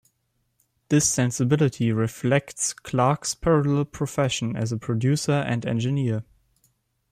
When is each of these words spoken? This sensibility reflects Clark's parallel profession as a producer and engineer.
This 0.89 1.07
sensibility 1.07 1.91
reflects 1.91 2.73
Clark's 2.73 3.35
parallel 3.35 3.85
profession 3.85 4.55
as 4.55 4.71
a 4.71 4.79
producer 4.79 5.31
and 5.43 5.63
engineer. 5.63 6.23